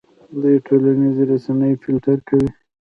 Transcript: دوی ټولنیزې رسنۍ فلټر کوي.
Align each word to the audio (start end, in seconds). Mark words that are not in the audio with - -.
دوی 0.41 0.55
ټولنیزې 0.67 1.23
رسنۍ 1.31 1.73
فلټر 1.81 2.17
کوي. 2.27 2.49